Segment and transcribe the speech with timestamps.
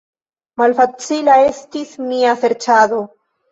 [0.61, 3.07] Malfacila estis mia serĉado.